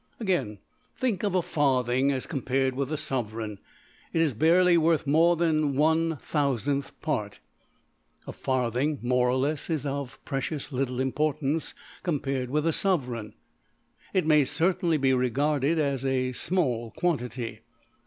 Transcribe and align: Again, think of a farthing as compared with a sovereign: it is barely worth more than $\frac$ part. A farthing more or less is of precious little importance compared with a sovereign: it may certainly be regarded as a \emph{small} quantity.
Again, 0.19 0.57
think 0.97 1.21
of 1.21 1.35
a 1.35 1.43
farthing 1.43 2.11
as 2.11 2.25
compared 2.25 2.73
with 2.73 2.91
a 2.91 2.97
sovereign: 2.97 3.59
it 4.11 4.19
is 4.19 4.33
barely 4.33 4.75
worth 4.75 5.05
more 5.05 5.35
than 5.35 5.75
$\frac$ 5.75 6.91
part. 7.03 7.39
A 8.25 8.31
farthing 8.31 8.97
more 9.03 9.29
or 9.29 9.35
less 9.37 9.69
is 9.69 9.85
of 9.85 10.17
precious 10.25 10.71
little 10.71 10.99
importance 10.99 11.75
compared 12.01 12.49
with 12.49 12.65
a 12.65 12.73
sovereign: 12.73 13.35
it 14.11 14.25
may 14.25 14.43
certainly 14.43 14.97
be 14.97 15.13
regarded 15.13 15.77
as 15.77 16.03
a 16.03 16.31
\emph{small} 16.31 16.95
quantity. 16.95 17.59